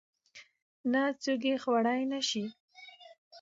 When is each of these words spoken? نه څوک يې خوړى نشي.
نه 0.91 1.01
څوک 1.23 1.41
يې 1.49 1.55
خوړى 1.63 1.99
نشي. 2.11 2.45